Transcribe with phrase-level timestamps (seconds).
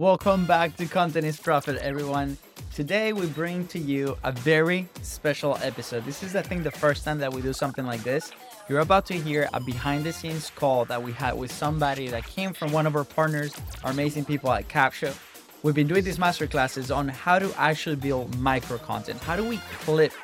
[0.00, 2.38] Welcome back to Content is Profit, everyone.
[2.74, 6.06] Today we bring to you a very special episode.
[6.06, 8.32] This is, I think, the first time that we do something like this.
[8.66, 12.24] You're about to hear a behind the scenes call that we had with somebody that
[12.26, 15.14] came from one of our partners, our amazing people at Capsho.
[15.62, 19.22] We've been doing these master classes on how to actually build micro content.
[19.22, 20.14] How do we clip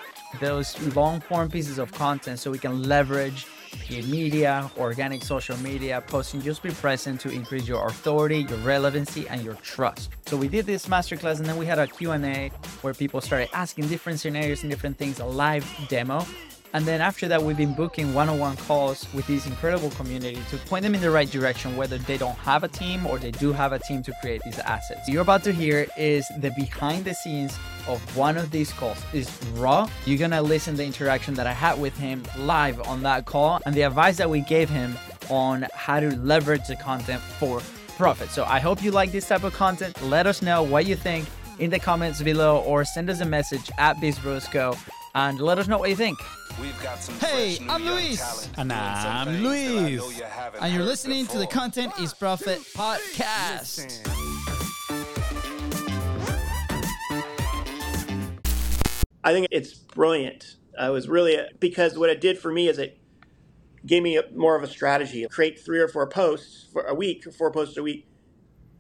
[0.41, 3.47] those long form pieces of content so we can leverage
[4.09, 9.43] media, organic social media, posting, just be present to increase your authority, your relevancy, and
[9.43, 10.11] your trust.
[10.27, 12.51] So we did this masterclass and then we had a Q&A
[12.83, 16.25] where people started asking different scenarios and different things, a live demo.
[16.77, 20.39] And then after that, we've been booking one on one calls with this incredible community
[20.51, 23.31] to point them in the right direction, whether they don't have a team or they
[23.31, 25.09] do have a team to create these assets.
[25.09, 27.57] You're about to hear is the behind the scenes
[27.89, 29.89] of one of these calls is raw.
[30.05, 33.59] You're gonna listen to the interaction that I had with him live on that call
[33.65, 34.99] and the advice that we gave him
[35.31, 37.63] on how to leverage the content for
[37.97, 38.29] profit.
[38.29, 40.03] So I hope you like this type of content.
[40.03, 41.27] Let us know what you think
[41.59, 44.79] in the comments below or send us a message at BizBrosCo
[45.17, 46.21] and let us know what you think.
[47.21, 48.51] Hey, I'm Luis.
[48.59, 50.23] And I'm Luis.
[50.61, 54.07] And you're listening to the Content is Profit podcast.
[59.25, 60.57] I think it's brilliant.
[60.79, 62.99] I was really because what it did for me is it
[63.87, 65.27] gave me a, more of a strategy.
[65.31, 68.07] Create three or four posts for a week, four posts a week,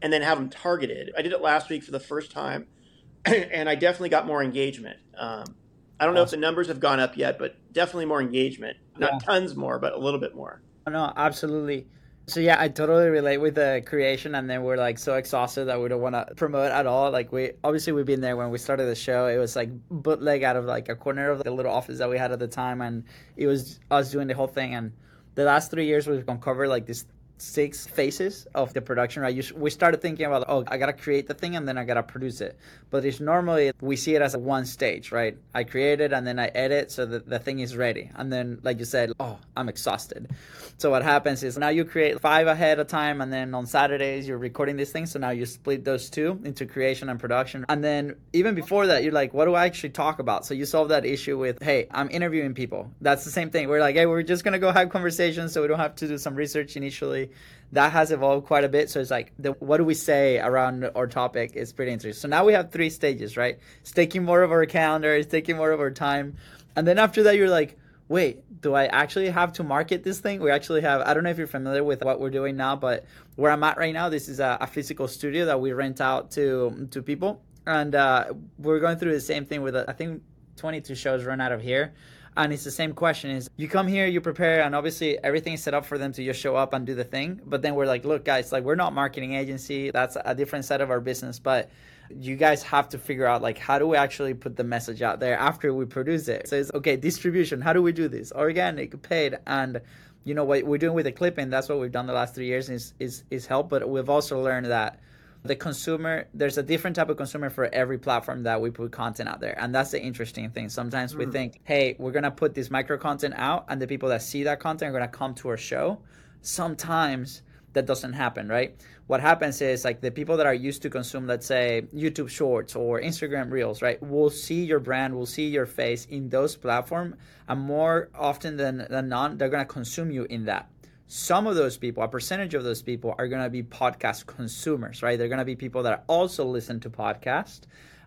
[0.03, 1.13] and then have them targeted.
[1.17, 2.67] I did it last week for the first time,
[3.25, 4.99] and I definitely got more engagement.
[5.17, 5.57] Um,
[5.99, 8.77] I don't know if the numbers have gone up yet, but definitely more engagement.
[8.99, 9.19] Not yeah.
[9.19, 10.61] tons more, but a little bit more.
[10.87, 11.87] Oh, no, absolutely.
[12.29, 15.81] So yeah, I totally relate with the creation, and then we're like so exhausted that
[15.81, 17.13] we don't want to promote at all.
[17.13, 19.29] Like we obviously we've been there when we started the show.
[19.29, 22.19] It was like bootleg out of like a corner of the little office that we
[22.19, 23.05] had at the time, and
[23.37, 24.75] it was us doing the whole thing.
[24.75, 24.93] And
[25.37, 27.07] the last three years we've uncovered like this
[27.39, 29.35] six phases of the production right?
[29.35, 32.03] You, we started thinking about oh i gotta create the thing and then i gotta
[32.03, 32.59] produce it.
[32.91, 35.37] But it's normally we see it as one stage right?
[35.55, 38.11] I create it and then i edit so that the thing is ready.
[38.15, 40.31] And then like you said oh i'm exhausted.
[40.79, 44.27] So what happens is now you create five ahead of time and then on saturdays
[44.27, 45.11] you're recording these things.
[45.13, 47.67] So now you split those two into creation and production.
[47.69, 50.47] And then even before that you're like what do i actually talk about?
[50.47, 52.91] So you solve that issue with hey i'm interviewing people.
[53.03, 53.69] That's the same thing.
[53.69, 56.17] We're like hey we're just gonna go have conversations so we don't have to do
[56.17, 57.26] some research initially
[57.73, 58.91] that has evolved quite a bit.
[58.91, 62.21] So it's like, the, what do we say around our topic is pretty interesting.
[62.21, 63.59] So now we have three stages, right?
[63.81, 66.37] It's taking more of our calendar, it's taking more of our time.
[66.75, 67.79] And then after that, you're like,
[68.09, 70.41] wait, do I actually have to market this thing?
[70.41, 73.05] We actually have, I don't know if you're familiar with what we're doing now, but
[73.35, 76.31] where I'm at right now, this is a, a physical studio that we rent out
[76.33, 77.43] to, to people.
[77.67, 78.27] And uh,
[78.59, 80.23] we're going through the same thing with, I think,
[80.57, 81.93] 22 shows run out of here
[82.37, 85.63] and it's the same question is you come here you prepare and obviously everything is
[85.63, 87.41] set up for them to just show up and do the thing.
[87.47, 89.91] But then we're like look guys like we're not marketing agency.
[89.91, 91.39] That's a different side of our business.
[91.39, 91.71] But
[92.11, 95.19] you guys have to figure out like how do we actually put the message out
[95.19, 96.49] there after we produce it?
[96.49, 98.33] So it's okay distribution how do we do this?
[98.33, 99.81] Organic paid and
[100.25, 102.47] you know what we're doing with the clipping that's what we've done the last three
[102.47, 103.71] years is is, is help.
[103.71, 105.01] But we've also learned that
[105.47, 109.29] the consumer there's a different type of consumer for every platform that we put content
[109.29, 109.59] out there.
[109.59, 110.69] And that's the interesting thing.
[110.69, 111.19] Sometimes mm.
[111.19, 114.43] we think hey we're gonna put this micro content out and the people that see
[114.45, 116.01] that content are gonna come to our show.
[116.43, 117.43] Sometimes
[117.73, 118.75] that doesn't happen right?
[119.07, 122.75] What happens is like the people that are used to consume let's say youtube shorts
[122.75, 127.15] or instagram reels right will see your brand will see your face in those platforms
[127.47, 130.69] and more often than, than not they're going to consume you in that
[131.09, 135.03] some of those people, a percentage of those people are going to be podcast consumers,
[135.03, 135.19] right?
[135.19, 137.61] They're going to be people that also listen to podcast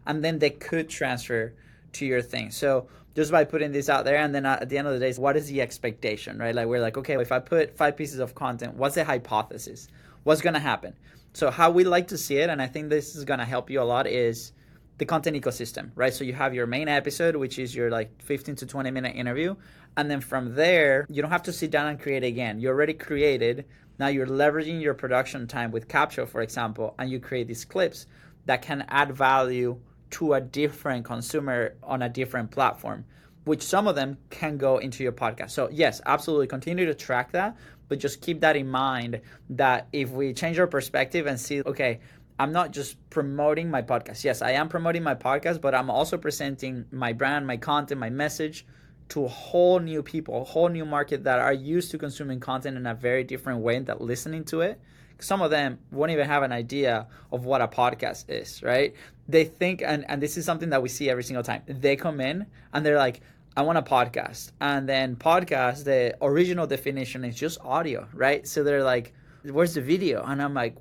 [0.05, 1.53] and then they could transfer
[1.93, 2.51] to your thing.
[2.51, 5.13] So just by putting this out there and then at the end of the day,
[5.13, 6.53] what is the expectation, right?
[6.53, 9.87] Like we're like, okay, if I put five pieces of content, what's the hypothesis?
[10.23, 10.93] What's going to happen?
[11.33, 13.69] So how we like to see it, and I think this is going to help
[13.69, 14.51] you a lot, is
[14.97, 16.13] the content ecosystem, right?
[16.13, 19.55] So you have your main episode, which is your like 15 to 20 minute interview.
[19.97, 22.59] And then from there, you don't have to sit down and create again.
[22.59, 23.65] You already created.
[23.97, 28.05] Now you're leveraging your production time with Capsho, for example, and you create these clips
[28.45, 29.79] that can add value
[30.11, 33.05] to a different consumer on a different platform,
[33.43, 35.51] which some of them can go into your podcast.
[35.51, 37.57] So, yes, absolutely continue to track that,
[37.89, 41.99] but just keep that in mind that if we change our perspective and see, okay,
[42.39, 44.23] I'm not just promoting my podcast.
[44.23, 48.09] Yes, I am promoting my podcast, but I'm also presenting my brand, my content, my
[48.09, 48.65] message
[49.09, 52.77] to a whole new people, a whole new market that are used to consuming content
[52.77, 54.79] in a very different way than listening to it.
[55.19, 58.93] Some of them won't even have an idea of what a podcast is, right?
[59.27, 61.63] They think, and, and this is something that we see every single time.
[61.67, 63.21] They come in and they're like,
[63.57, 64.51] I want a podcast.
[64.61, 68.47] And then podcast, the original definition is just audio, right?
[68.47, 69.13] So they're like,
[69.43, 70.23] where's the video?
[70.23, 70.75] And I'm like,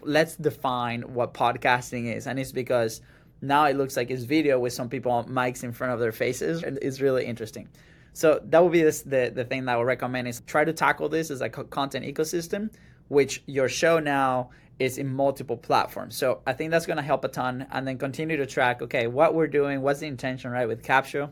[0.00, 2.26] let's define what podcasting is.
[2.26, 3.00] And it's because
[3.44, 6.12] now it looks like it's video with some people on mics in front of their
[6.12, 6.62] faces.
[6.62, 7.68] And it's really interesting.
[8.12, 10.72] So that would be this, the, the thing that I would recommend is try to
[10.72, 12.72] tackle this as a content ecosystem,
[13.08, 16.16] which your show now is in multiple platforms.
[16.16, 17.66] So I think that's going to help a ton.
[17.70, 20.66] And then continue to track, okay, what we're doing, what's the intention, right?
[20.66, 21.30] With Capsho,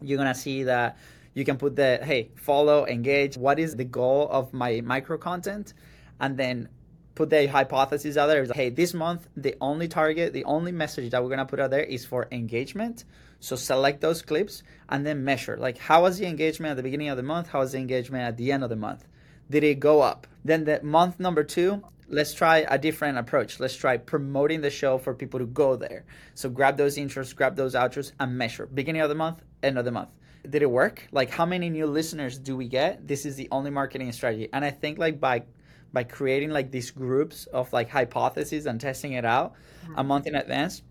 [0.00, 0.98] you're going to see that
[1.34, 3.36] you can put the, hey, follow, engage.
[3.36, 5.74] What is the goal of my micro content?
[6.20, 6.68] And then
[7.14, 8.44] put the hypothesis out there.
[8.52, 11.82] Hey, this month, the only target, the only message that we're to put out there
[11.82, 13.04] is for engagement.
[13.40, 15.56] So select those clips and then measure.
[15.56, 17.48] Like, how was the engagement at the beginning of the month?
[17.48, 19.06] How was the engagement at the end of the month?
[19.50, 20.26] Did it go up?
[20.44, 23.60] Then the month number two, let's try a different approach.
[23.60, 26.04] Let's try promoting the show for people to go there.
[26.34, 28.66] So grab those intros, grab those outros, and measure.
[28.66, 30.10] Beginning of the month, end of the month.
[30.48, 31.06] Did it work?
[31.12, 33.06] Like how many new listeners do we get?
[33.06, 34.48] This is the only marketing strategy.
[34.52, 35.44] And I think like by
[35.94, 39.54] by creating like these groups of like hypotheses and testing it out
[39.84, 39.98] mm-hmm.
[39.98, 40.82] a month in advance,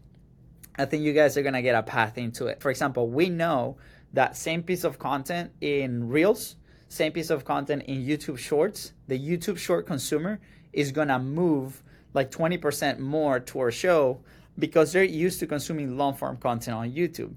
[0.78, 2.62] I think you guys are gonna get a path into it.
[2.62, 3.78] For example, we know
[4.14, 6.56] that same piece of content in Reels,
[6.88, 10.40] same piece of content in YouTube Shorts, the YouTube Short consumer
[10.72, 11.84] is gonna move
[12.14, 14.22] like 20% more to our show
[14.58, 17.36] because they're used to consuming long form content on YouTube.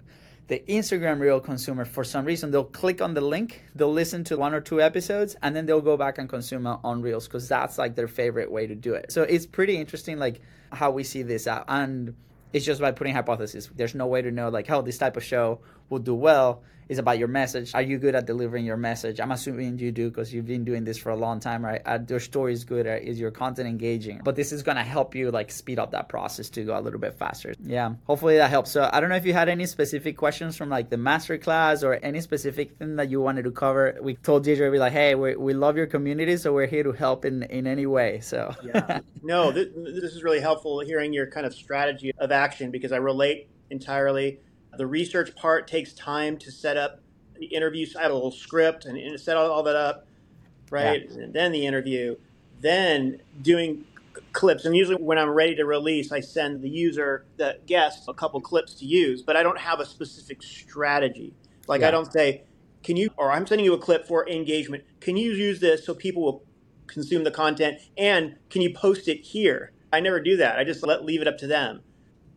[0.48, 4.37] The Instagram Reel consumer, for some reason, they'll click on the link, they'll listen to
[4.37, 7.78] one or two episodes, and then they'll go back and consume on Reels because that's
[7.78, 9.10] like their favorite way to do it.
[9.10, 10.40] So it's pretty interesting, like
[10.70, 11.64] how we see this out.
[11.66, 12.14] And
[12.52, 13.70] it's just by putting hypotheses.
[13.75, 15.60] There's no way to know like how this type of show
[15.90, 17.75] will do well is about your message.
[17.75, 19.21] Are you good at delivering your message?
[19.21, 21.83] I'm assuming you do because you've been doing this for a long time, right?
[21.85, 22.87] Are your story is good.
[22.87, 24.21] Is your content engaging?
[24.25, 27.00] But this is gonna help you like speed up that process to go a little
[27.00, 27.55] bit faster.
[27.62, 28.71] Yeah, hopefully that helps.
[28.71, 31.94] So I don't know if you had any specific questions from like the masterclass or
[31.94, 33.99] any specific thing that you wanted to cover.
[34.00, 36.93] We told Deidre we like, hey, we, we love your community, so we're here to
[36.93, 38.21] help in in any way.
[38.21, 42.71] So yeah, no, this, this is really helpful hearing your kind of strategy of action
[42.71, 44.38] because I relate entirely
[44.78, 47.00] the research part takes time to set up
[47.38, 47.87] the interview.
[47.99, 50.06] I have a little script and, set all, all, that up,
[50.70, 51.06] right?
[51.08, 51.25] Yeah.
[51.25, 52.17] And then the interview,
[52.61, 53.84] then doing
[54.32, 54.64] clips.
[54.64, 58.40] And usually when I'm ready to release, I send the user, the guest, a couple
[58.40, 61.34] clips to use, but I don't have a specific strategy.
[61.67, 61.88] Like yeah.
[61.88, 62.44] I don't say,
[62.82, 64.84] can you, or I'm sending you a clip for engagement.
[65.00, 66.44] Can you use this so people will
[66.87, 67.78] consume the content?
[67.96, 69.73] And can you post it here?
[69.93, 70.58] I never do that.
[70.58, 71.81] I just let leave it up to them.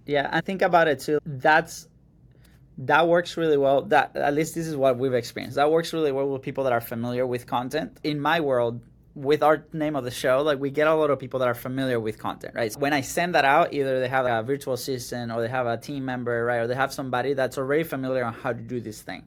[0.06, 1.20] Yeah, I think about it too.
[1.26, 1.88] That's
[2.80, 3.84] that works really well.
[3.84, 5.56] That at least this is what we've experienced.
[5.56, 7.98] That works really well with people that are familiar with content.
[8.04, 8.82] In my world
[9.16, 11.56] with our name of the show like we get a lot of people that are
[11.56, 12.74] familiar with content right?
[12.78, 15.78] When i send that out either they have a virtual assistant or they have a
[15.78, 19.02] team member right or they have somebody that's already familiar on how to do this
[19.02, 19.26] thing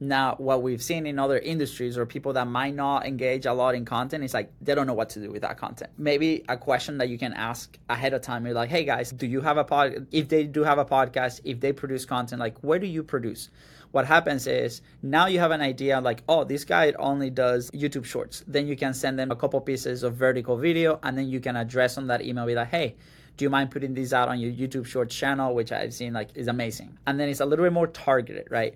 [0.00, 3.74] now, what we've seen in other industries or people that might not engage a lot
[3.74, 5.90] in content is like they don't know what to do with that content.
[5.98, 8.46] Maybe a question that you can ask ahead of time.
[8.46, 10.06] You're like, hey guys, do you have a pod?
[10.12, 13.50] If they do have a podcast, if they produce content, like where do you produce?
[13.90, 18.04] What happens is now you have an idea like, oh, this guy only does YouTube
[18.04, 18.44] Shorts.
[18.46, 21.56] Then you can send them a couple pieces of vertical video, and then you can
[21.56, 22.94] address on that email be like, hey
[23.38, 26.30] do you mind putting these out on your YouTube Shorts channel, which I've seen like
[26.34, 26.98] is amazing.
[27.06, 28.74] And then it's a little bit more targeted, right?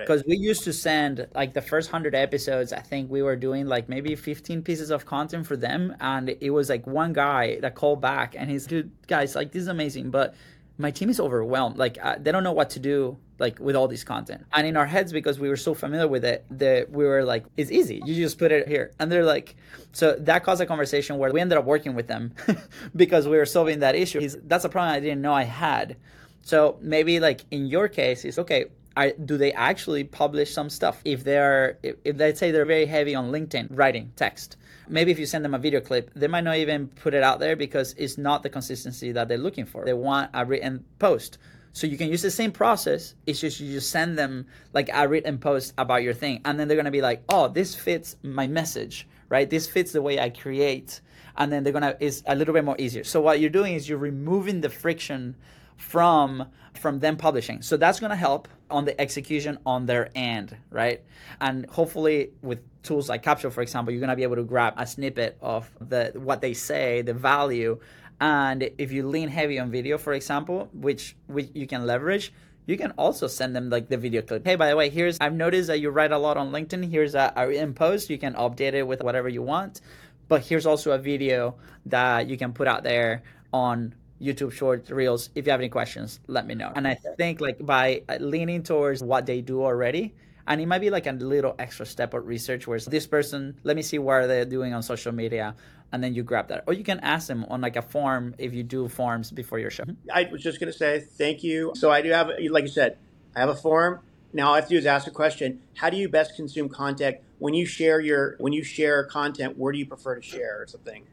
[0.00, 2.72] Because we used to send like the first hundred episodes.
[2.72, 6.50] I think we were doing like maybe fifteen pieces of content for them, and it
[6.50, 10.10] was like one guy that called back, and he's, "Dude, guys, like this is amazing,
[10.10, 10.34] but
[10.78, 11.76] my team is overwhelmed.
[11.76, 14.76] Like uh, they don't know what to do like with all this content." And in
[14.76, 18.00] our heads, because we were so familiar with it, that we were like, "It's easy.
[18.04, 19.56] You just put it here." And they're like,
[19.92, 22.34] so that caused a conversation where we ended up working with them
[22.96, 24.20] because we were solving that issue.
[24.20, 25.96] He's, that's a problem I didn't know I had.
[26.42, 31.00] So maybe like in your case, it's okay are, do they actually publish some stuff
[31.04, 34.56] if they're if, if let's say they're very heavy on linkedin writing text?
[34.88, 37.40] Maybe if you send them a video clip they might not even put it out
[37.40, 39.84] there because it's not the consistency that they're looking for.
[39.84, 41.38] They want a written post.
[41.72, 45.08] So you can use the same process it's just you just send them like a
[45.08, 48.46] written post about your thing and then they're to be like oh this fits my
[48.46, 49.48] message right?
[49.48, 51.00] This fits the way i create
[51.36, 53.04] and then they're to is a little bit more easier.
[53.04, 55.34] So what you're doing is you're removing the friction
[55.76, 57.62] from from them publishing.
[57.62, 61.02] So that's going to help on the execution on their end, right?
[61.40, 64.74] And hopefully with tools like Capsho, for example, you're going to be able to grab
[64.76, 67.78] a snippet of the what they say, the value,
[68.20, 72.32] and if you lean heavy on video, for example, which which you can leverage,
[72.66, 74.46] you can also send them like the video clip.
[74.46, 76.90] Hey, by the way, here's I've noticed that you write a lot on LinkedIn.
[76.90, 78.10] Here's a, a in post.
[78.10, 79.80] You can update it with whatever you want,
[80.28, 85.30] but here's also a video that you can put out there on YouTube Shorts, Reels.
[85.34, 86.72] If you have any questions, let me know.
[86.74, 90.14] And I think like by uh, leaning towards what they do already,
[90.46, 93.76] and it might be like a little extra step of research where this person let
[93.76, 95.54] me see what they're doing on social media
[95.92, 96.64] and then you grab that.
[96.66, 99.70] Or you can ask them on like a form if you do forms before your
[99.70, 99.84] show.
[100.12, 101.72] I was just going to say thank you.
[101.76, 102.98] So i do have like you said
[103.36, 104.00] i have a form.
[104.32, 105.60] Now all i have to do is ask a question.
[105.74, 107.18] How do you best consume content?
[107.38, 110.66] When you share your when you share content where do you prefer to share or
[110.66, 111.06] something?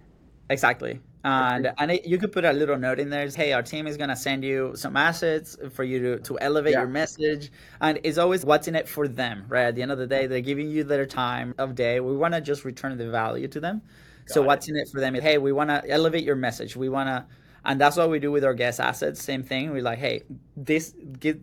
[0.50, 3.28] Exactly and and it, you could put a little note in there.
[3.30, 6.80] Hey, our team is gonna send you some assets for you to, to elevate yeah.
[6.80, 9.66] your message, and it's always what's in it for them, right?
[9.66, 12.00] At the end of the day, they're giving you their time of day.
[12.00, 13.82] We want to just return the value to them.
[14.26, 14.46] Got so it.
[14.48, 15.14] what's in it for them?
[15.16, 16.76] Hey, we want to elevate your message.
[16.76, 17.26] We want to
[17.64, 19.72] and that's what we do with our guest assets same thing.
[19.72, 20.24] We're like hey
[20.56, 20.96] this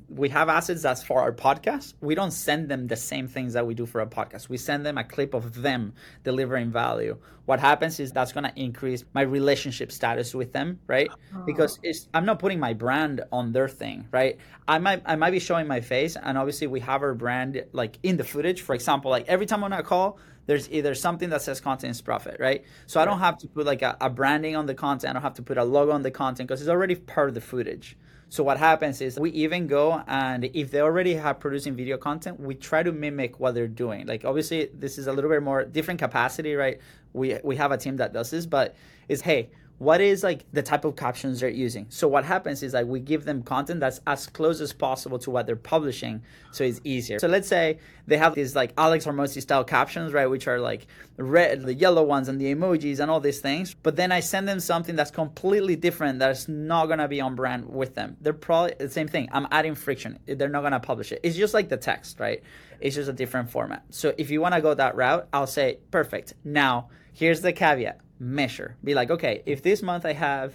[0.09, 1.95] we have assets that's for our podcast.
[2.01, 4.49] We don't send them the same things that we do for a podcast.
[4.49, 5.95] We send them a clip of them
[6.25, 7.19] delivering value.
[7.47, 11.09] What happens is that's going to increase my relationship status with them right?
[11.47, 14.39] Because it's i'm not putting my brand on their thing right?
[14.67, 17.99] I might i might be showing my face and obviously we have our brand like
[18.03, 18.63] in the footage.
[18.63, 20.19] For example like every time on a call
[20.49, 22.65] there's either something that says content is profit, right?
[22.87, 25.11] So I don't have to put like a, a branding on the content.
[25.11, 27.35] I don't have to put a logo on the content because it's already part of
[27.35, 27.99] the footage.
[28.31, 32.41] So what happens is we even go and if they already have producing video content,
[32.41, 34.07] we try to mimic what they're doing.
[34.07, 36.81] Like obviously this is a little bit more different capacity, right?
[37.13, 38.75] We we have a team that does this, but
[39.07, 41.87] it's hey, what is like the type of captions they're using.
[41.89, 45.31] So what happens is like we give them content that's as close as possible to
[45.31, 47.21] what they're publishing so it's easier.
[47.21, 50.87] So let's say they have these like alex hormozi style captions right which are like
[51.17, 53.75] red the yellow ones and the emojis and all these things.
[53.75, 57.69] But then i send them something that's completely different that's not to be on brand
[57.69, 58.17] with them.
[58.21, 59.29] They're probably the same thing.
[59.31, 60.19] I'm adding friction.
[60.27, 61.21] They're not to publish it.
[61.23, 62.43] It's just like the text right?
[62.81, 63.85] It's just a different format.
[63.91, 66.35] So if you want to go that route i'll say perfect.
[66.43, 68.77] Now here's the caveat measure.
[68.83, 70.55] Be like, okay, if this month I have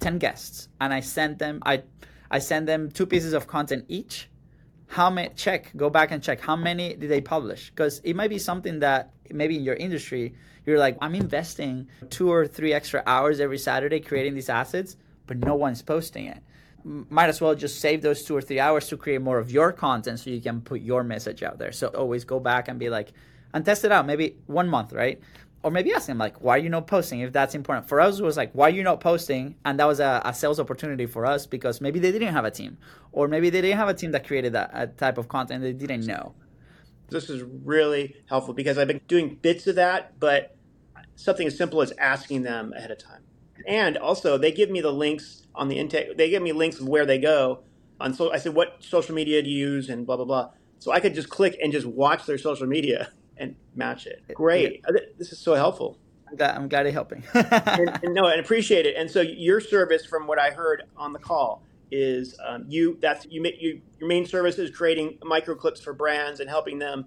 [0.00, 1.82] 10 guests and I send them I
[2.30, 4.28] I send them two pieces of content each,
[4.88, 7.70] how many check, go back and check how many did they publish?
[7.70, 10.34] Because it might be something that maybe in your industry,
[10.66, 15.38] you're like, I'm investing two or three extra hours every Saturday creating these assets, but
[15.38, 16.42] no one's posting it.
[16.84, 19.72] Might as well just save those two or three hours to create more of your
[19.72, 21.72] content so you can put your message out there.
[21.72, 23.12] So always go back and be like,
[23.54, 25.20] and test it out maybe one month, right?
[25.64, 27.88] Or maybe ask them like why are you not posting if that's important?
[27.88, 29.56] For us was like why are you not posting?
[29.64, 32.50] And that was a, a, sales opportunity for us because maybe they didn't have a
[32.50, 32.76] team
[33.12, 36.06] or maybe they didn't have a team that created that type of content they didn't
[36.06, 36.34] know.
[37.08, 40.56] This is really helpful because i've been doing bits of that but
[41.16, 43.22] something as simple as asking them ahead of time.
[43.66, 46.88] And also they give me the links on the intake they give me links of
[46.88, 47.64] where they go
[48.00, 50.50] on so i said what social media do you use and blah blah blah.
[50.78, 54.22] So i could just click and just watch their social media and match it.
[54.34, 54.82] Great.
[54.88, 55.00] Yeah.
[55.18, 55.98] This is so helpful.
[56.28, 57.22] I'm glad, I'm glad you're helping.
[57.34, 58.96] and, and, no, and appreciate it.
[58.96, 62.98] And so your service, from what I heard on the call, is um, you.
[63.00, 63.44] That's you.
[63.58, 67.06] You your main service is creating micro clips for brands and helping them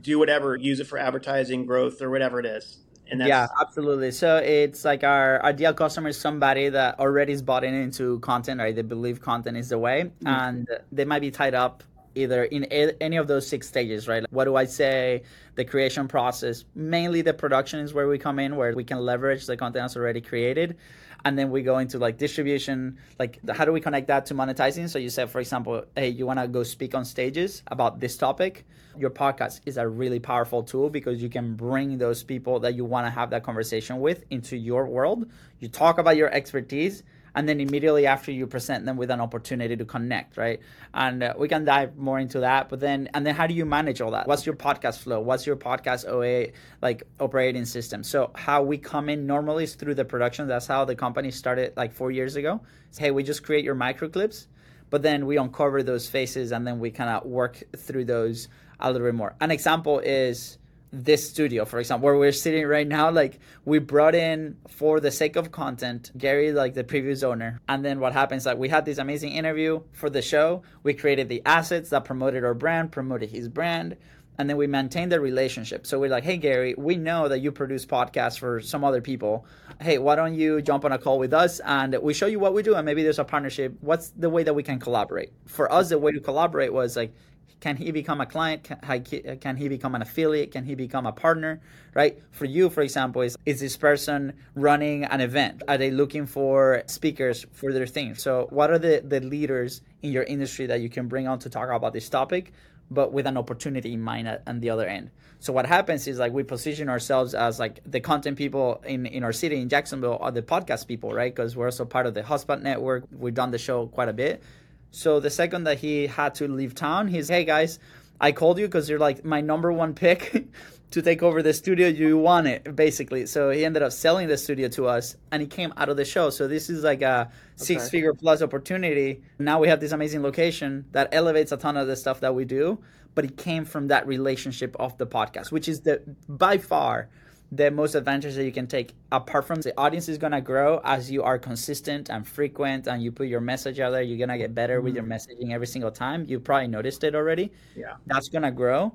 [0.00, 2.78] do whatever, use it for advertising, growth, or whatever it is.
[3.10, 4.10] And yeah, absolutely.
[4.10, 8.60] So it's like our ideal customer is somebody that already is bought in into content,
[8.60, 8.74] right?
[8.74, 10.26] They believe content is the way, mm-hmm.
[10.26, 11.82] and they might be tied up
[12.18, 14.24] either in any of those six stages, right?
[14.30, 15.22] What do I say?
[15.54, 19.46] The creation process, mainly the production is where we come in, where we can leverage
[19.46, 20.76] the content that's already created.
[21.24, 24.88] And then we go into like distribution, like how do we connect that to monetizing?
[24.88, 28.16] So you said, for example, hey, you want to go speak on stages about this
[28.16, 28.64] topic.
[28.96, 32.84] Your podcast is a really powerful tool because you can bring those people that you
[32.84, 35.28] want to have that conversation with into your world.
[35.58, 37.02] You talk about your expertise
[37.34, 40.60] and then immediately after you present them with an opportunity to connect right?
[40.94, 43.64] And uh, we can dive more into that but then and then how do you
[43.64, 44.26] manage all that?
[44.26, 45.20] What's your podcast flow?
[45.20, 48.02] What's your podcast oa like operating system?
[48.02, 50.48] So how we come in normally is through the production.
[50.48, 52.60] That's how the company started like four years ago.
[52.88, 54.48] It's, hey we just create your micro clips
[54.90, 58.48] but then we uncover those faces and then we kind of work through those
[58.80, 59.34] a little bit more.
[59.40, 60.58] An example is
[60.92, 65.10] this studio, for example, where we're sitting right now, like we brought in for the
[65.10, 67.60] sake of content, Gary, like the previous owner.
[67.68, 70.62] And then what happens, like we had this amazing interview for the show.
[70.82, 73.96] We created the assets that promoted our brand, promoted his brand.
[74.38, 75.84] And then we maintained the relationship.
[75.84, 79.44] So we're like, hey, Gary, we know that you produce podcasts for some other people.
[79.80, 82.54] Hey, why don't you jump on a call with us and we show you what
[82.54, 82.76] we do?
[82.76, 83.74] And maybe there's a partnership.
[83.80, 85.32] What's the way that we can collaborate?
[85.46, 87.12] For us, the way to collaborate was like,
[87.60, 88.70] can he become a client?
[88.70, 88.98] Uh,
[89.40, 90.52] can, he become an affiliate?
[90.52, 91.60] Can he become a partner?
[91.94, 92.22] Right?
[92.30, 95.62] For you, for example, is, is this person running an event?
[95.66, 98.14] Are they looking for speakers for their thing?
[98.14, 101.50] So, what are the, the leaders in your industry that you can bring on to
[101.50, 102.52] talk about this topic,
[102.90, 105.10] but with an opportunity in mind at, on the other end?
[105.40, 109.22] So what happens is like we position ourselves as like the content people in, in
[109.22, 111.32] our city in Jacksonville are the podcast people, right?
[111.32, 113.04] Because we're also part of the Hotspot network.
[113.16, 114.42] We've done the show quite a bit.
[114.90, 117.78] So the second that he had to leave town, he's, hey guys,
[118.20, 120.46] I called you because you're like my number one pick
[120.90, 121.88] to take over the studio.
[121.88, 123.26] You want it, basically.
[123.26, 126.04] So he ended up selling the studio to us and he came out of the
[126.04, 126.30] show.
[126.30, 127.90] So this is like a six okay.
[127.90, 129.22] figure plus opportunity.
[129.38, 132.44] Now we have this amazing location that elevates a ton of the stuff that we
[132.44, 132.78] do,
[133.14, 137.08] but it came from that relationship of the podcast, which is the by far
[137.50, 140.80] the most advantage that you can take apart from the audience is going to grow
[140.84, 144.28] as you are consistent and frequent and you put your message out there you're going
[144.28, 144.84] to get better mm-hmm.
[144.84, 145.08] with your mm.
[145.08, 148.92] messaging every single time you probably noticed it already yeah that's going to grow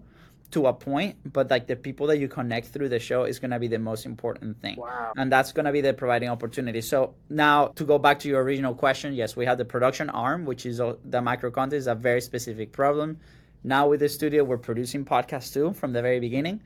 [0.52, 3.50] to a point but like the people that you connect through the show is going
[3.50, 5.12] to be the most important thing wow.
[5.18, 8.44] and that's going to be the providing opportunity so now to go back to your
[8.44, 11.96] original question yes we have the production arm which is the micro content is a
[11.96, 13.18] very specific problem
[13.64, 16.62] now with the studio we're producing podcasts too from the very beginning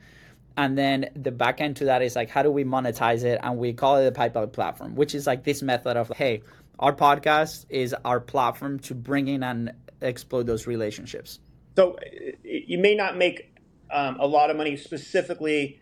[0.58, 3.38] and then the back end to that is like how do we monetize it?
[3.42, 6.42] And we call it a pipeline platform which is like this method of hey
[6.78, 11.38] our podcast is our platform to bring in and explode those relationships.
[11.76, 11.96] So
[12.42, 13.54] you may not make
[13.90, 15.80] um, a lot of money specifically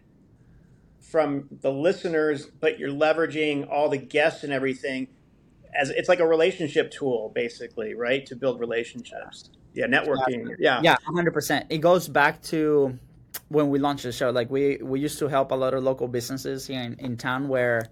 [1.00, 5.08] from the listeners but you're leveraging all the guests and everything
[5.74, 8.26] as it's like a relationship tool basically right?
[8.26, 9.48] To build relationships.
[9.72, 9.86] Yeah.
[9.86, 10.54] Networking.
[10.58, 10.80] Yeah.
[10.82, 12.98] Yeah 100% it goes back to
[13.48, 16.08] when we launched the show like we we used to help a lot of local
[16.08, 17.88] businesses here in, in town where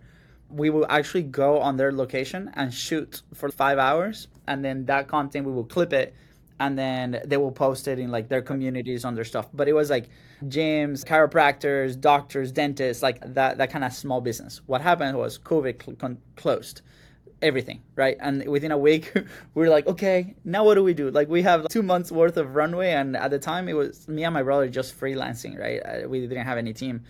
[0.50, 5.08] we will actually go on their location and shoot for five hours and then that
[5.08, 6.14] content we will clip it
[6.60, 9.48] and then they will post it in like their communities on their stuff.
[9.52, 10.08] But it was like
[10.44, 14.60] gyms chiropractors doctors dentists like that that kind of small business.
[14.66, 16.82] What happened was covid cl- closed
[17.44, 18.16] everything, right?
[18.18, 19.12] And within a week,
[19.54, 21.10] we are like, okay, now what do we do?
[21.10, 24.24] Like, we have two months worth of runway, and at the time, it was me
[24.24, 25.80] and my brother just freelancing, right?
[25.80, 27.04] Uh, we didn't have any team.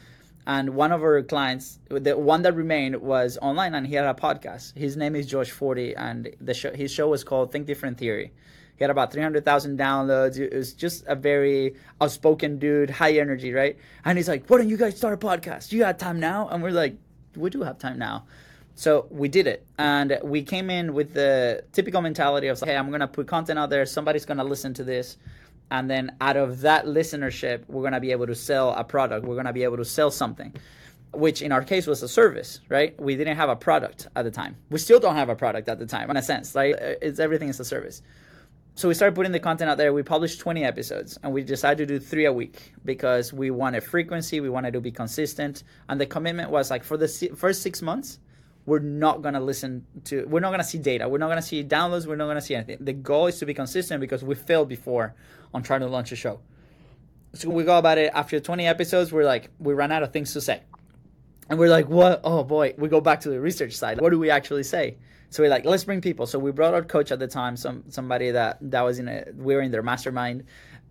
[0.46, 4.12] And one of our clients, the one that remained, was online, and he had a
[4.12, 4.76] podcast.
[4.76, 8.32] His name is George Forty, and the show, his show was called Think Different Theory.
[8.76, 10.36] He had about 300,000 downloads.
[10.36, 13.78] It was just a very outspoken dude, high energy, right?
[14.04, 15.70] And he's like, Why don't you guys start a podcast?
[15.70, 16.48] You got time now?
[16.48, 16.96] And we're like,
[17.36, 18.24] We do have time now.
[18.76, 22.90] So we did it, and we came in with the typical mentality of, "Hey, I'm
[22.90, 23.86] gonna put content out there.
[23.86, 25.16] Somebody's gonna listen to this."
[25.70, 29.26] and then out of that listenership we're to be able to sell a product.
[29.26, 30.54] We're to be able to sell something
[31.12, 32.98] which in our case was a service right?
[33.00, 34.56] We didn't have a product at the time.
[34.70, 37.18] We still don't have a product at the time in a sense right uh, it's
[37.18, 38.02] everything is a service.
[38.76, 39.92] So we started putting the content out there.
[39.92, 43.84] We published 20 episodes and we decided to do three a week because we wanted
[43.84, 44.40] frequency.
[44.40, 45.62] We wanted to be consistent.
[45.88, 47.06] And the commitment was like for the
[47.36, 48.18] first six months
[48.66, 51.08] we're not going to listen to we're not going to see data.
[51.08, 52.06] We're not going to see downloads.
[52.06, 52.78] We're not going to see anything.
[52.80, 55.14] The goal is to be consistent because we failed before
[55.52, 56.40] on trying to launch a show.
[57.34, 60.32] So we go about it after 20 episodes we're like we ran out of things
[60.32, 60.62] to say.
[61.50, 62.22] And we're like what?
[62.24, 62.74] Oh boy.
[62.78, 64.00] We go back to the research side.
[64.00, 64.96] What do we actually say?
[65.28, 66.26] So we're like let's bring people.
[66.26, 69.24] So we brought our coach at the time some somebody that that was in a
[69.36, 70.44] we were in their mastermind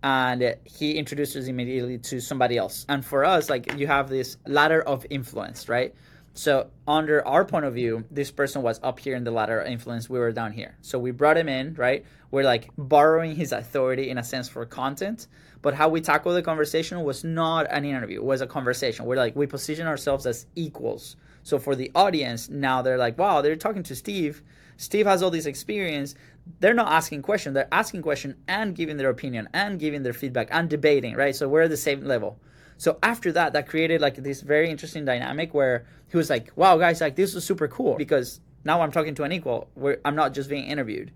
[0.04, 2.86] and he introduced us immediately to somebody else.
[2.88, 5.92] And for us like you have this ladder of influence right
[6.36, 9.68] so under our point of view, this person was up here in the ladder of
[9.68, 10.10] influence.
[10.10, 10.76] We were down here.
[10.82, 12.04] So we brought him in, right?
[12.32, 15.28] We're like borrowing his authority in a sense for content.
[15.62, 18.18] But how we tackle the conversation was not an interview.
[18.18, 19.04] It was a conversation.
[19.04, 21.14] We're like, we position ourselves as equals.
[21.44, 24.42] So for the audience, now they're like, wow, they're talking to Steve.
[24.76, 26.16] Steve has all this experience.
[26.58, 27.54] They're not asking questions.
[27.54, 31.36] They're asking question and giving their opinion and giving their feedback and debating, right?
[31.36, 32.40] So we're at the same level.
[32.78, 36.76] So after that, that created like this very interesting dynamic where he was like, "Wow,
[36.76, 39.68] guys, like this is super cool because now I'm talking to an equal.
[39.74, 41.12] Where I'm not just being interviewed."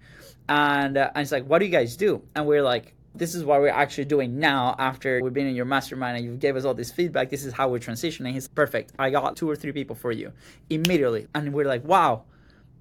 [0.48, 3.44] And uh, and it's like, "What do you guys do?" And we're like, "This is
[3.44, 6.64] what we're actually doing now after we've been in your mastermind and you gave us
[6.64, 7.30] all this feedback.
[7.30, 8.92] This is how we're transitioning." He's perfect.
[8.98, 10.32] I got two or three people for you
[10.70, 12.24] immediately, and we're like, "Wow."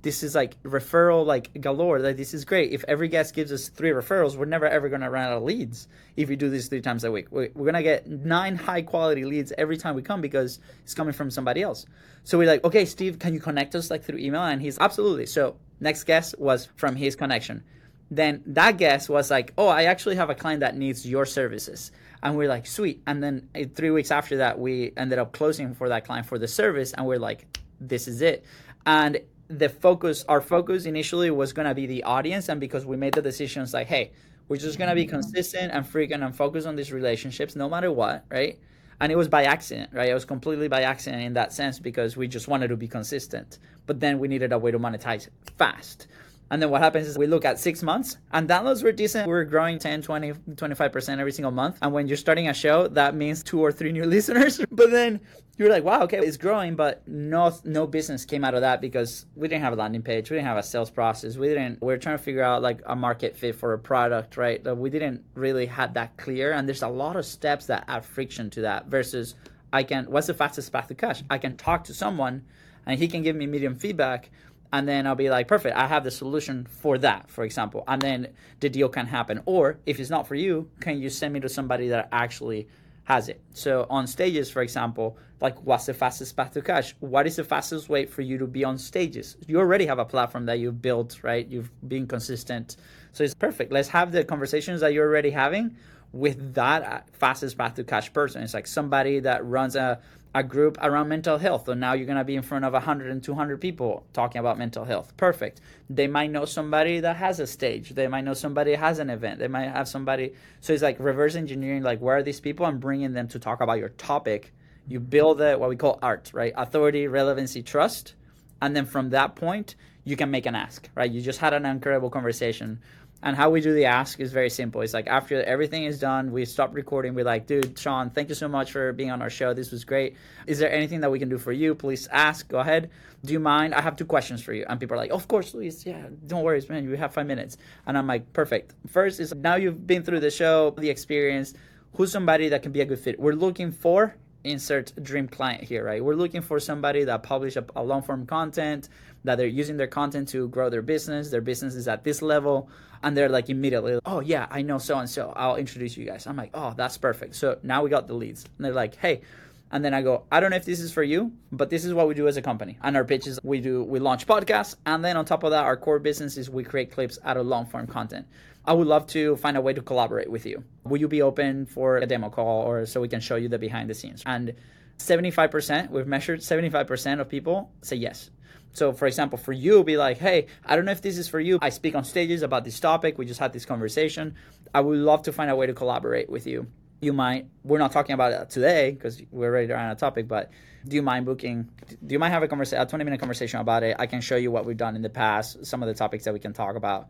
[0.01, 2.71] This is like referral like galore like this is great.
[2.71, 5.43] If every guest gives us three referrals we're never ever going to run out of
[5.43, 7.27] leads if we do this three times a week.
[7.31, 11.13] We're, going to get nine high quality leads every time we come because it's coming
[11.13, 11.85] from somebody else.
[12.23, 14.43] So we're like okay steve can you connect us like through email?
[14.43, 15.25] And he's absolutely.
[15.25, 17.63] So next guest was from his connection.
[18.11, 21.91] Then that guest was like oh i actually have a client that needs your services.
[22.21, 23.01] And we're like sweet.
[23.07, 26.37] And then eh, three weeks after that we ended up closing for that client for
[26.37, 27.47] the service and we're like
[27.79, 28.45] this is it.
[28.85, 32.97] And the focus our focus initially was going to be the audience and because we
[32.97, 34.11] made the decisions like hey
[34.49, 35.11] we're just going to be mm-hmm.
[35.11, 38.59] consistent and frequent and focus on these relationships no matter what right?
[38.99, 40.09] And it was by accident right?
[40.09, 43.59] It was completely by accident in that sense because we just wanted to be consistent
[43.85, 46.07] but then we needed a way to monetize fast
[46.49, 49.27] And then what happens is we look at six months and downloads were decent.
[49.27, 51.77] We are growing 10, 20, 25% every single month.
[51.81, 54.61] And when you're starting a show, that means two or three new listeners.
[54.71, 55.19] but then
[55.57, 59.25] you're like, wow, okay, it's growing, but no no business came out of that because
[59.35, 61.81] we didn't have a landing page, we didn't have a sales process, we didn't.
[61.81, 64.63] We are trying to figure out like a market fit for a product, right?
[64.77, 68.51] We didn't really had that clear, and there's a lot of steps that add friction
[68.51, 68.85] to that.
[68.85, 69.33] Versus,
[69.73, 71.23] I can what's the fastest path to cash?
[71.27, 72.43] I can talk to someone,
[72.85, 74.29] and he can give me medium feedback,
[74.73, 78.01] and then I'll be like, perfect, I have the solution for that, for example, and
[78.01, 78.27] then
[78.59, 79.41] the deal can happen.
[79.45, 82.67] Or if it's not for you, can you send me to somebody that actually
[83.07, 83.39] has it.
[83.53, 86.93] So on stages, for example, like what's the fastest path to cash?
[86.99, 89.37] What is the fastest way for you to be on stages?
[89.47, 91.47] You already have a platform that you've built, right?
[91.47, 92.75] You've been consistent.
[93.13, 93.71] So it's perfect.
[93.71, 95.77] Let's have the conversations that you're already having
[96.11, 98.43] with that uh, fastest path to cash person.
[98.43, 100.01] It's like somebody that runs a
[100.37, 101.65] a group around mental health.
[101.65, 104.59] So now you're going to be in front of 100 and 200 people talking about
[104.59, 105.17] mental health.
[105.17, 105.61] Perfect.
[105.89, 107.89] They might know somebody that has a stage.
[107.89, 109.39] They might know somebody has an event.
[109.39, 110.35] They might have somebody.
[110.61, 113.61] So it's like reverse engineering, like, where are these people and bringing them to talk
[113.61, 114.53] about your topic.
[114.87, 116.53] You build it, what we call art, right?
[116.55, 118.13] Authority, relevancy, trust.
[118.61, 119.73] And then from that point,
[120.03, 121.09] you can make an ask, right?
[121.09, 122.79] You just had an incredible conversation
[123.23, 124.81] and how we do the ask is very simple.
[124.81, 127.15] It's like after everything is done, we stop recording.
[127.15, 129.53] We're like, dude, Sean, thank you so much for being on our show.
[129.53, 130.15] This was great.
[130.45, 131.73] Is there anything that we can do for you?
[131.73, 132.47] Please ask.
[132.47, 132.91] Go ahead.
[133.25, 133.73] Do you mind?
[133.73, 134.65] I have two questions for you.
[134.69, 135.83] And people are like, of course, please.
[135.85, 136.83] Yeah, don't worry, man.
[136.83, 137.57] You have five minutes.
[137.87, 138.75] And I'm like, perfect.
[138.87, 141.53] First is now you've been through the show, the experience.
[141.95, 143.19] Who's somebody that can be a good fit?
[143.19, 146.03] We're looking for insert dream client here, right?
[146.03, 148.89] We're looking for somebody that publish a, a long form content,
[149.23, 151.29] that they're using their content to grow their business.
[151.29, 152.69] Their business is at this level,
[153.03, 155.33] and they're like immediately, oh yeah, I know so and so.
[155.35, 156.27] I'll introduce you guys.
[156.27, 157.35] I'm like, oh, that's perfect.
[157.35, 159.21] So now we got the leads, and they're like, hey.
[159.69, 161.93] And then I go, I don't know if this is for you, but this is
[161.93, 162.77] what we do as a company.
[162.81, 164.77] And our pitches, we do, we launch podcasts.
[164.85, 167.45] And then on top of that, our core business is we create clips out of
[167.45, 168.27] long form content.
[168.67, 170.61] I would love to find a way to collaborate with you.
[170.83, 173.57] Will you be open for a demo call or so we can show you the
[173.57, 174.23] behind the scenes?
[174.25, 174.55] And
[174.97, 178.29] 75%, we've measured 75% of people say yes.
[178.73, 181.39] So, for example, for you, be like, hey, I don't know if this is for
[181.39, 181.59] you.
[181.61, 183.17] I speak on stages about this topic.
[183.17, 184.35] We just had this conversation.
[184.75, 186.67] I would love to find a way to collaborate with you.
[186.99, 190.27] You might, we're not talking about it today because we're ready to run a topic,
[190.27, 190.51] but
[190.85, 191.69] do you mind booking?
[192.05, 193.95] Do you mind having a conversation, a 20 minute conversation about it?
[193.97, 196.33] I can show you what we've done in the past, some of the topics that
[196.33, 197.07] we can talk about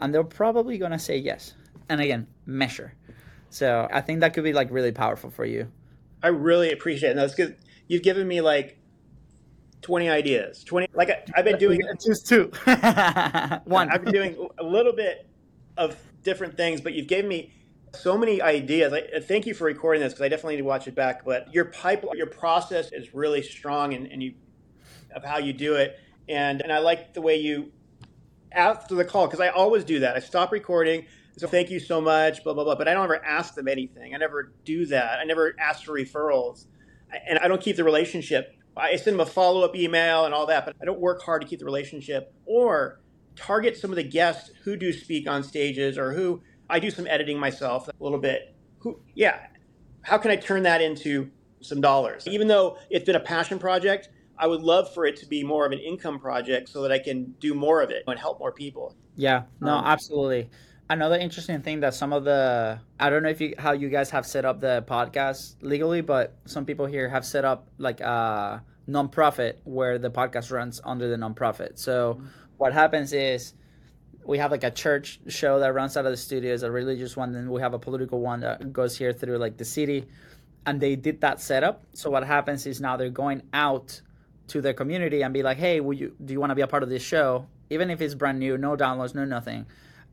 [0.00, 1.54] and they're probably going to say yes.
[1.88, 2.94] And again, measure.
[3.50, 5.70] So I think that could be like really powerful for you.
[6.22, 7.16] I really appreciate it.
[7.16, 7.54] That's because
[7.88, 8.78] you've given me like
[9.82, 10.64] 20 ideas.
[10.64, 12.50] 20 like I, have been doing just two.
[13.64, 13.90] One.
[13.90, 15.26] I've been doing a little bit
[15.76, 17.52] of different things, but you've given me
[17.94, 18.92] so many ideas.
[18.92, 21.24] I, uh, thank you for recording this because I definitely need to watch it back.
[21.24, 24.34] But your pipeline, your process is really strong, and, and you
[25.14, 27.72] of how you do it, and and I like the way you
[28.52, 30.16] after the call because I always do that.
[30.16, 31.06] I stop recording.
[31.36, 32.74] So thank you so much, blah blah blah.
[32.74, 34.14] But I don't ever ask them anything.
[34.14, 35.18] I never do that.
[35.20, 36.66] I never ask for referrals,
[37.28, 38.54] and I don't keep the relationship.
[38.76, 41.42] I send them a follow up email and all that, but I don't work hard
[41.42, 43.00] to keep the relationship or
[43.36, 47.06] target some of the guests who do speak on stages or who I do some
[47.06, 48.54] editing myself a little bit.
[48.78, 49.40] Who, yeah,
[50.02, 52.26] how can I turn that into some dollars?
[52.28, 54.08] Even though it's been a passion project,
[54.40, 56.98] I would love for it to be more of an income project so that I
[56.98, 58.96] can do more of it and help more people.
[59.14, 60.48] Yeah, no, um, absolutely.
[60.88, 64.08] Another interesting thing that some of the I don't know if you how you guys
[64.10, 68.64] have set up the podcast legally, but some people here have set up like a
[68.88, 71.78] nonprofit where the podcast runs under the nonprofit.
[71.78, 72.26] So mm-hmm.
[72.56, 73.52] what happens is
[74.24, 77.32] we have like a church show that runs out of the studios, a religious one,
[77.32, 80.06] then we have a political one that goes here through like the city.
[80.66, 81.84] And they did that setup.
[81.94, 84.00] So what happens is now they're going out
[84.50, 86.66] to the community and be like, hey, will you do you want to be a
[86.66, 87.46] part of this show?
[87.70, 89.66] Even if it's brand new, no downloads, no nothing.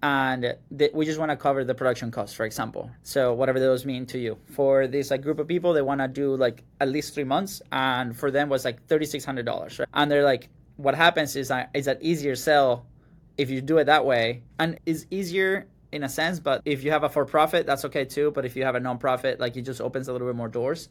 [0.04, 2.92] And th- we just want to cover the production costs, for example.
[3.02, 4.38] So whatever those mean to you.
[4.52, 7.62] For this like group of people, they want to do like at least three months,
[7.72, 9.80] and for them was like thirty six hundred dollars.
[9.80, 9.88] Right?
[9.94, 12.86] And they're like, what happens is that easier sell
[13.38, 16.40] if you do it that way, and is easier in a sense.
[16.40, 18.30] But if you have a for profit, that's okay too.
[18.32, 20.90] But if you have a non-profit, like it just opens a little bit more doors.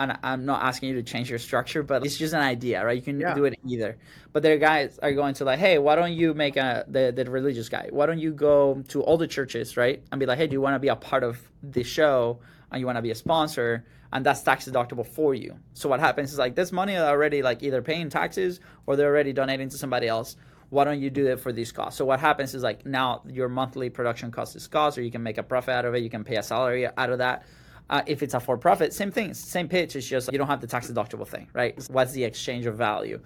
[0.00, 2.96] And I'm not asking you to change your structure, but it's just an idea, right?
[2.96, 3.34] You can yeah.
[3.34, 3.98] do it either.
[4.32, 7.30] But their guys are going to like, hey, why don't you make a the, the
[7.30, 7.88] religious guy?
[7.90, 10.02] Why don't you go to all the churches, right?
[10.10, 12.40] And be like, hey, do you want to be a part of the show?
[12.72, 13.84] And you want to be a sponsor?
[14.12, 15.56] and that's tax deductible for you.
[15.74, 19.06] So what happens is like this money are already like either paying taxes or they're
[19.06, 20.34] already donating to somebody else
[20.70, 21.98] why don't you do it for these costs?
[21.98, 25.22] So what happens is like now your monthly production cost is cost, or you can
[25.22, 26.02] make a profit out of it.
[26.02, 27.44] You can pay a salary out of that.
[27.90, 29.96] Uh, if it's a for profit, same thing, same pitch.
[29.96, 31.76] It's just you don't have the tax deductible thing, right?
[31.90, 33.20] What's the exchange of value?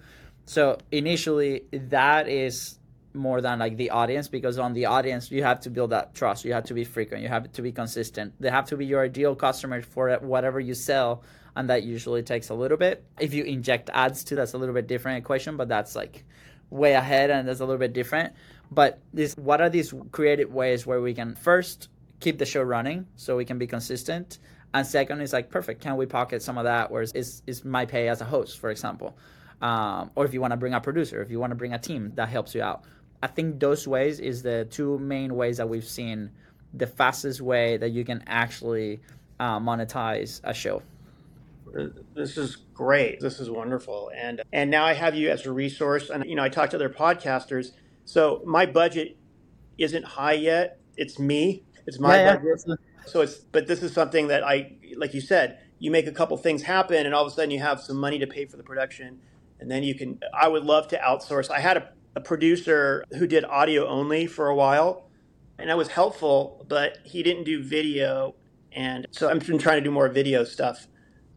[0.47, 2.79] So initially, that is
[3.13, 6.43] more than like the audience because on the audience you have to build that trust
[6.43, 9.05] you have to be frequent you have to be consistent they have to be your
[9.05, 11.23] ideal customer for whatever you sell
[11.55, 14.75] and that usually takes a little bit if you inject ads to that's a little
[14.75, 16.25] bit different equation but that's like
[16.69, 18.33] way ahead and that's a little bit different
[18.69, 21.87] but this what are these creative ways where we can first
[22.19, 24.39] keep the show running so we can be consistent
[24.75, 27.85] and second is like perfect can we pocket some of that where it's, it's my
[27.85, 29.17] pay as a host for example
[29.61, 31.79] um, or if you want to bring a producer, if you want to bring a
[31.79, 32.83] team that helps you out.
[33.23, 36.29] I think those ways is the two main ways that we've seen
[36.73, 38.99] the fastest way that you can actually
[39.39, 40.81] uh, monetize a show.
[42.13, 43.19] This is great.
[43.19, 44.11] This is wonderful.
[44.15, 46.09] And and now I have you as a resource.
[46.09, 47.71] And you know, I talk to other podcasters.
[48.05, 49.17] So my budget
[49.77, 50.79] isn't high yet.
[50.95, 51.63] It's me.
[51.87, 52.63] It's my yeah, budget.
[52.67, 52.75] Yeah.
[53.05, 56.37] So it's but this is something that I like you said, you make a couple
[56.37, 58.63] things happen and all of a sudden you have some money to pay for the
[58.63, 59.19] production
[59.59, 61.49] and then you can i would love to outsource.
[61.49, 65.09] I had a, a producer who did audio only for a while
[65.59, 68.35] and that was helpful but he didn't do video
[68.71, 70.87] and so been trying to do more video stuff.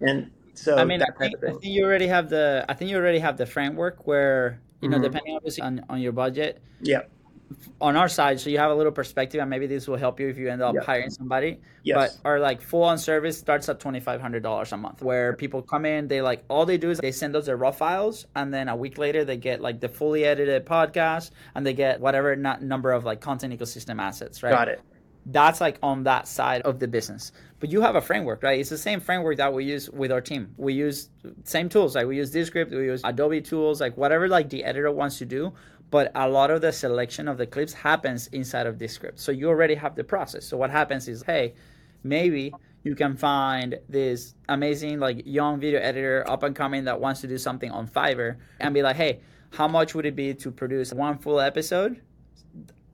[0.00, 2.96] And so i mean I think, I think, you already have the i think you
[2.96, 5.04] already have the framework where you know mm-hmm.
[5.04, 7.02] depending obviously on, on your budget yeah
[7.80, 10.28] on our side, so you have a little perspective, and maybe this will help you
[10.28, 11.61] if you end up hiring somebody.
[11.82, 11.96] Yes.
[11.96, 15.32] But our like full on service starts at twenty five hundred dollars a month, where
[15.34, 18.26] people come in, they like all they do is they send us their raw files,
[18.37, 22.00] and then a week later they get like the fully edited podcast, and they get
[22.00, 24.42] whatever not number of like content ecosystem assets.
[24.42, 24.50] Right.
[24.50, 24.80] Got it.
[25.30, 27.32] That's like on that side of the business.
[27.61, 28.58] But you have a framework, right?
[28.61, 30.54] It's the same framework that we use with our team.
[30.56, 31.11] We use
[31.44, 34.90] same tools, like we use Descript, we use Adobe tools, like whatever like the editor
[34.90, 35.52] wants to do
[35.90, 39.18] but a lot of the selection of the clips happens inside of Descript.
[39.18, 40.46] So you already have the process.
[40.46, 41.55] So what happens is, hey,
[42.03, 47.20] maybe you can find this amazing like young video editor up and coming that wants
[47.22, 49.20] to do something on Fiverr and be like, hey,
[49.51, 52.01] how much would it be to produce one full episode?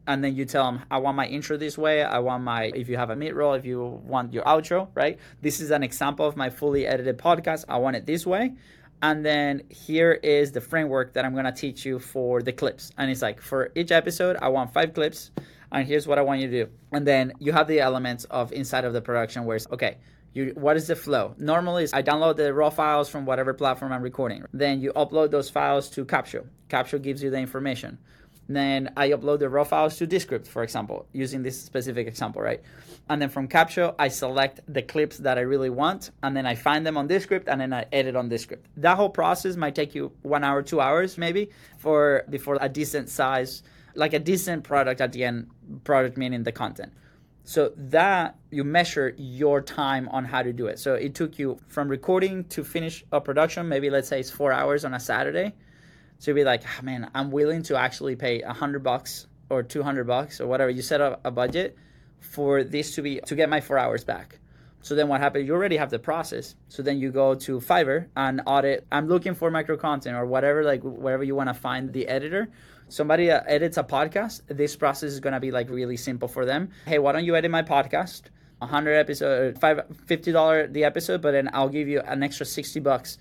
[0.07, 2.03] And then you tell them, I want my intro this way.
[2.03, 5.19] I want my, if you have a mid roll, if you want your outro, right?
[5.41, 7.65] This is an example of my fully edited podcast.
[7.69, 8.53] I want it this way
[9.03, 12.93] and then here is the framework that I'm gonna teach you for the clips.
[12.99, 15.31] And it's like for each episode, I want five clips,
[15.73, 16.71] and here's what I want you to do.
[16.93, 19.99] And then you have the elements of inside of the production where it's okay.
[20.33, 21.35] You, what is the flow?
[21.39, 24.45] Normally, I download the raw files from whatever platform I'm recording.
[24.53, 26.47] Then you upload those files to Capsho.
[26.69, 27.99] Capsho gives you the information.
[28.49, 32.61] Then I upload the raw files to Descript, for example, using this specific example, right?
[33.09, 36.55] And then from Capsho, I select the clips that I really want, and then I
[36.55, 38.67] find them on Descript, and then I edit on Descript.
[38.77, 43.09] That whole process might take you one hour, two hours, maybe, for before a decent
[43.09, 43.63] size,
[43.95, 45.51] like a decent product at the end.
[45.85, 46.93] Product meaning the content.
[47.45, 50.79] So that you measure your time on how to do it.
[50.79, 54.53] So it took you from recording to finish a production, maybe let's say it's four
[54.53, 55.55] hours on a Saturday
[56.19, 59.63] so you'd be like, oh, man, I'm willing to actually pay a hundred bucks or
[59.63, 60.71] two hundred bucks or whatever.
[60.71, 61.77] You set up a budget
[62.21, 64.39] for this to be to get my four hours back.
[64.81, 65.47] So then what happens?
[65.47, 66.57] You already have the process.
[66.69, 68.87] So then you go to Fiverr and audit.
[68.93, 72.49] I'm looking for micro content or whatever, like wherever you want to find the editor.
[72.89, 74.43] Somebody uh, edits a podcast.
[74.47, 76.71] This process is gonna be like really simple for them.
[76.85, 78.25] Hey, why don't you edit my podcast?
[78.59, 83.19] 100 episode, five, $50 the episode, but then I'll give you an extra 60 bucks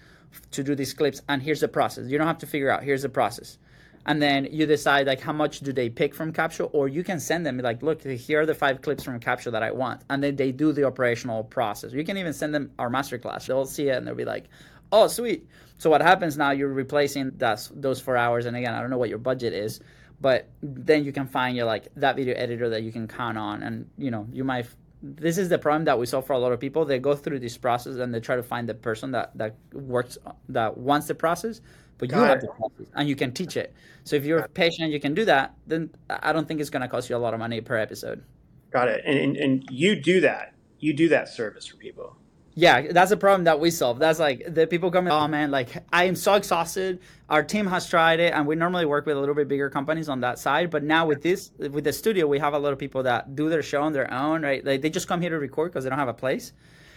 [0.51, 2.07] to do these clips and here's the process.
[2.07, 2.83] You don't have to figure out.
[2.83, 3.57] Here's the process.
[4.05, 7.19] And then you decide like how much do they pick from Capsho or you can
[7.19, 10.01] send them like look here are the five clips from Capsho that i want.
[10.09, 11.93] And then they do the operational process.
[11.93, 13.45] You can even send them our masterclass.
[13.45, 14.49] They'll see it and they'll be like
[14.91, 15.47] oh sweet.
[15.77, 18.45] So what happens now you're replacing that, those four hours.
[18.45, 19.79] And again i don't know what your budget is
[20.19, 23.63] but then you can find your like that video editor that you can count on.
[23.63, 24.67] And you know you might
[25.03, 26.85] this is the problem that we saw for a lot of people.
[26.85, 30.17] They go through this process and they try to find the person that that works
[30.49, 31.59] that wants the process,
[31.97, 32.27] but Got you it.
[32.27, 33.73] have the process and you can teach it.
[34.05, 35.53] So if you're patient, you can do that.
[35.67, 38.23] Then I don't think it's going to cost you a lot of money per episode.
[38.71, 39.03] Got it.
[39.05, 40.53] And, and and you do that.
[40.79, 42.17] You do that service for people.
[42.55, 43.97] Yeah, that's a problem that we solve.
[43.97, 46.99] That's like the people come, oh man, like I am so exhausted.
[47.27, 50.07] Our team has tried it, and we normally work with a little bit bigger companies
[50.07, 50.69] on that side.
[50.69, 53.49] But now with this, with the studio, we have a lot of people that do
[53.49, 54.63] their show on their own, right?
[54.63, 56.53] Like they just come here to record because they don't have a place.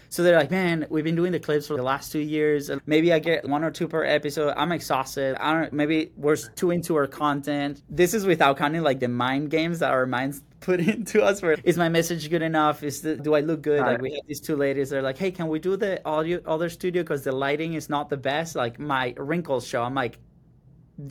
[0.08, 2.70] So they're like, man, we've been doing the clips for the last two years.
[2.86, 4.54] Maybe I get one or two per episode.
[4.56, 5.36] I'm exhausted.
[5.40, 5.72] I don't.
[5.72, 7.82] Maybe we're too into our content.
[7.88, 11.42] This is without counting like the mind games that our minds put into us.
[11.42, 12.82] Where is my message good enough?
[12.82, 13.80] Is the, do I look good?
[13.80, 14.90] Like we have these two ladies.
[14.90, 18.08] They're like, hey, can we do the audio other studio because the lighting is not
[18.08, 18.56] the best?
[18.56, 19.82] Like my wrinkles show.
[19.82, 20.18] I'm like,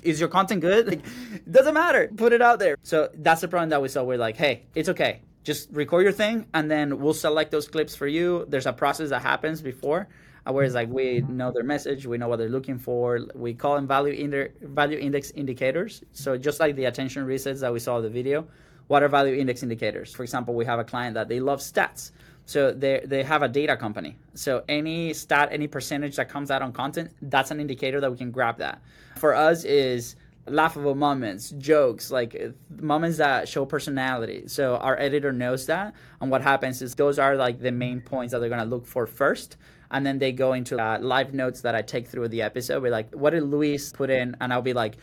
[0.01, 0.88] is your content good?
[0.89, 1.05] Like,
[1.49, 2.10] doesn't matter.
[2.15, 2.77] Put it out there.
[2.84, 4.03] So that's the problem that we saw.
[4.03, 7.95] We're like, hey, it's okay just record your thing and then we'll select those clips
[7.95, 10.10] for you there's a process that happens before
[10.47, 13.19] uh, where it's like we know their message, we know what they're looking for.
[13.34, 16.03] We call them value inter- value index indicators.
[16.12, 18.47] So just like the attention resets that we saw in the video,
[18.88, 20.13] what are value index indicators?
[20.13, 22.12] For example, we have a client that they love stats.
[22.45, 24.17] So they they have a data company.
[24.36, 28.17] So any stat, any percentage that comes out on content, that's an indicator that we
[28.17, 28.81] can grab that.
[29.17, 30.15] For us is
[30.47, 34.43] laughable moments, jokes, like moments that show personality.
[34.47, 38.31] So our editor knows that, and what happens is those are like the main points
[38.31, 39.58] that they're gonna look for first,
[39.91, 42.81] and then they go into uh, live notes that I take through the episode.
[42.81, 44.36] We're like, what did Luis put in?
[44.41, 44.97] And I'll be like,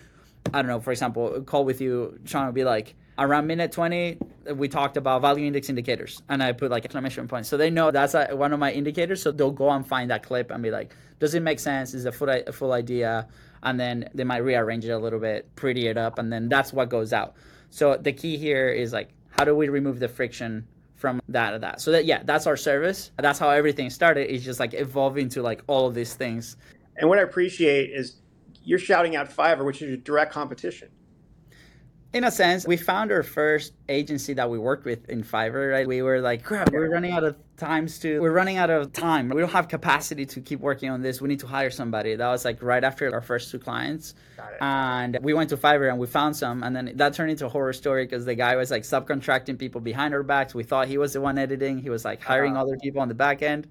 [0.53, 4.19] I don't know, for example, call with you, Sean will be like, around minute 20
[4.55, 7.91] we talked about value index indicators and i put like exclamation points so they know
[7.91, 10.71] that's a, one of my indicators so they'll go and find that clip and be
[10.71, 13.29] like does it make sense is a full, a full idea
[13.63, 16.73] and then they might rearrange it a little bit pretty it up and then that's
[16.73, 17.35] what goes out.
[17.71, 21.81] So the key here is like how do we remove the friction from that that?
[21.81, 23.11] So that yeah that's our service.
[23.19, 24.33] That's how everything started.
[24.33, 26.57] It's just like evolving to like all of these things.
[26.97, 28.17] And what i appreciate is
[28.65, 30.89] you're shouting out fiverr which is your direct competition
[32.13, 35.89] in a sense, we found our first agency that we worked with in Fiverr, right?
[35.89, 39.31] We were like, crap, we're running out of times to, we're running out of time.
[39.31, 41.23] We don't have capacity to keep working on this.
[41.23, 42.15] We need to hire somebody.
[42.15, 44.15] That was like right after our first two clients.
[44.61, 46.63] And we went to Fiverr and we found some.
[46.63, 49.81] And then that turned into a horror story because the guy was like subcontracting people
[49.81, 50.55] behind our backs.
[50.55, 51.79] We thought he was the one editing.
[51.79, 52.65] He was like hiring uh-huh.
[52.65, 53.69] other people on the back end.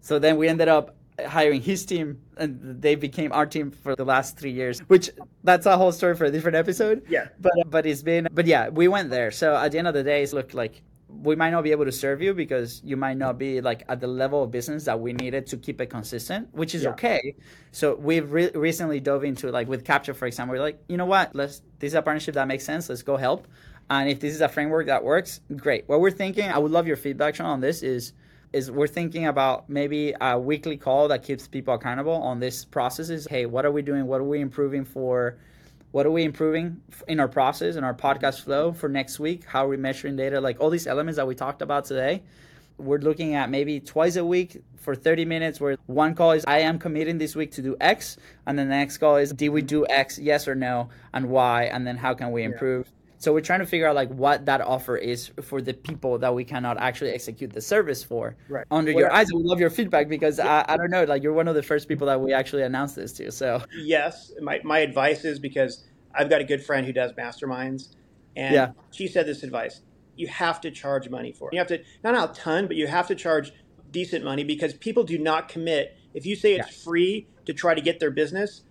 [0.00, 0.94] So then we ended up
[1.28, 5.10] hiring his team and they became our team for the last three years which
[5.44, 7.04] that's a whole story for a different episode.
[7.08, 7.28] Yeah.
[7.40, 9.30] But uh, but it's been but yeah we went there.
[9.30, 11.84] So at the end of the day it's looked like we might not be able
[11.84, 14.98] to serve you because you might not be like at the level of business that
[14.98, 16.90] we needed to keep it consistent which is yeah.
[16.90, 17.36] okay.
[17.70, 21.06] So we've re- recently dove into like with Capsho for example we're like you know
[21.06, 21.34] what?
[21.34, 22.88] Let's this is a partnership that makes sense.
[22.88, 23.46] Let's go help.
[23.88, 25.88] And if this is a framework that works great.
[25.88, 28.14] What we're thinking i would love your feedback Sean, on this is
[28.54, 33.26] is we're thinking about maybe a weekly call that keeps people accountable on this processes.
[33.28, 34.06] Hey, what are we doing?
[34.06, 35.36] What are we improving for?
[35.90, 39.44] What are we improving in our process and our podcast flow for next week?
[39.44, 40.40] How are we measuring data?
[40.40, 42.22] Like all these elements that we talked about today.
[42.78, 46.60] We're looking at maybe twice a week for 30 minutes where one call is I
[46.60, 49.62] am committing this week to do X and then the next call is did we
[49.62, 52.86] do X yes or no and why and then how can we improve?
[52.86, 52.93] Yeah
[53.24, 56.34] so we're trying to figure out like what that offer is for the people that
[56.34, 58.36] we cannot actually execute the service for.
[58.50, 58.66] Right.
[58.70, 60.64] Under well, your eyes, we love your feedback because yeah.
[60.68, 62.96] I, I don't know, like you're one of the first people that we actually announced
[62.96, 63.32] this to.
[63.32, 65.84] So yes, my my advice is because
[66.14, 67.94] I've got a good friend who does masterminds,
[68.36, 68.70] and yeah.
[68.90, 69.80] she said this advice:
[70.16, 71.54] you have to charge money for it.
[71.54, 73.52] You have to not a ton, but you have to charge
[73.90, 75.96] decent money because people do not commit.
[76.12, 76.84] If you say it's yes.
[76.84, 78.64] free to try to get their business,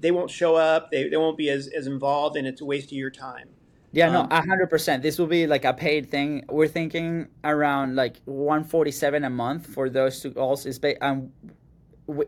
[0.00, 0.90] they won't show up.
[0.90, 3.50] They, they won't be as, as involved, and it's a waste of your time.
[3.92, 5.02] Yeah, no, um, hundred percent.
[5.02, 6.44] This will be like a paid thing.
[6.48, 10.66] We're thinking around like one forty seven a month for those two calls.
[10.66, 11.32] Is ba- um,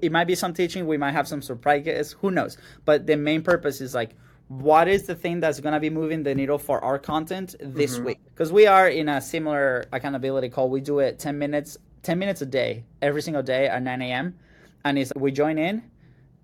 [0.01, 0.87] it might be some teaching.
[0.87, 2.13] We might have some surprises.
[2.21, 2.57] Who knows?
[2.85, 4.13] But the main purpose is like,
[4.49, 8.05] what is the thing that's gonna be moving the needle for our content this mm-hmm.
[8.05, 8.19] week?
[8.25, 10.71] Because we are in a similar accountability call.
[10.71, 14.39] We do it ten minutes, ten minutes a day, every single day at nine a.m.
[14.87, 15.83] And it's we join in.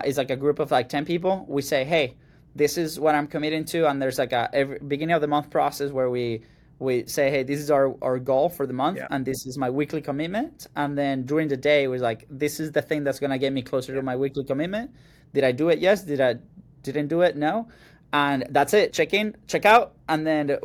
[0.04, 1.46] It's like a group of like ten people.
[1.48, 2.16] We say, hey
[2.56, 5.50] this is what I'm committing to, and there's like a every, beginning of the month
[5.50, 6.42] process where we
[6.78, 9.06] we say, hey, this is our, our goal for the month, yeah.
[9.10, 10.66] and this is my weekly commitment.
[10.76, 13.62] And then during the day, we're like, this is the thing that's gonna get me
[13.62, 14.90] closer to my weekly commitment.
[15.32, 15.78] Did I do it?
[15.78, 16.02] Yes.
[16.02, 16.36] Did I
[16.82, 17.36] didn't do it?
[17.36, 17.68] No.
[18.12, 18.92] And that's it.
[18.92, 20.58] Check in, check out, and then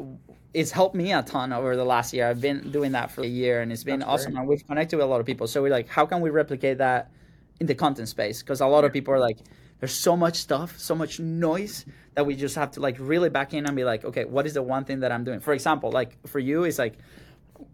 [0.54, 2.28] it's helped me a ton over the last year.
[2.28, 4.34] I've been doing that for a year, and it's been that's awesome.
[4.34, 4.40] Great.
[4.42, 5.48] And we've connected with a lot of people.
[5.48, 7.12] So we're like, how can we replicate that
[7.60, 8.42] in the content space?
[8.42, 9.40] Because a lot of people are like
[9.82, 13.54] there's so much stuff, so much noise that we just have to like really back
[13.54, 15.40] in and be like, okay, what is the one thing that I'm doing?
[15.40, 17.00] For example, like for you, it's like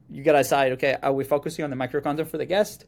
[0.10, 2.86] you gotta decide, okay, are we focusing on the micro content for the guest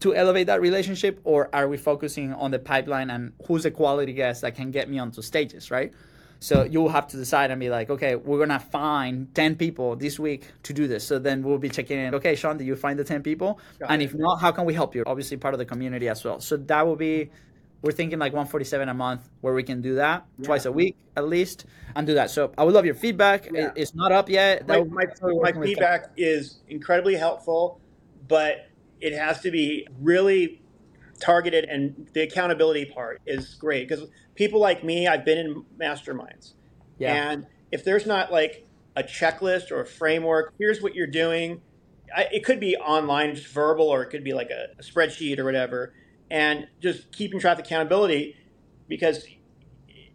[0.00, 4.12] to elevate that relationship, or are we focusing on the pipeline and who's a quality
[4.12, 5.92] guest that can get me onto stages, right?
[6.38, 10.20] So you'll have to decide and be like, okay, we're gonna find ten people this
[10.20, 11.04] week to do this.
[11.04, 12.14] So then we'll be checking in.
[12.14, 13.58] Okay, Sean, did you find the ten people?
[13.80, 14.06] Got and it.
[14.06, 15.02] if not, how can we help you?
[15.06, 16.40] Obviously, part of the community as well.
[16.40, 17.30] So that will be
[17.82, 20.46] we're thinking like 147 a month where we can do that yeah.
[20.46, 22.30] twice a week at least and do that.
[22.30, 23.50] So i would love your feedback.
[23.52, 23.72] Yeah.
[23.76, 24.66] it's not up yet.
[24.66, 27.80] My, my, my feedback is incredibly helpful
[28.28, 28.68] but
[29.00, 30.62] it has to be really
[31.20, 36.54] targeted and the accountability part is great because people like me i've been in masterminds.
[36.98, 37.30] Yeah.
[37.30, 38.66] and if there's not like
[38.96, 41.60] a checklist or a framework here's what you're doing.
[42.14, 45.38] I, it could be online just verbal or it could be like a, a spreadsheet
[45.38, 45.94] or whatever
[46.32, 48.34] and just keeping track of accountability
[48.88, 49.26] because